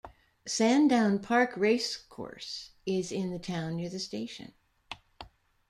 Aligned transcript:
Sandown 0.47 1.19
Park 1.19 1.51
Racecourse 1.55 2.71
is 2.87 3.11
in 3.11 3.29
the 3.29 3.37
town 3.37 3.75
near 3.75 3.87
the 3.87 3.99
station. 3.99 4.55